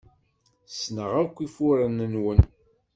[0.71, 2.39] Ssneɣ akk ufuren-nwen.